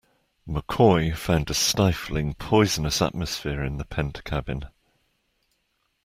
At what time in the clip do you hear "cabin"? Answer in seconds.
4.23-4.65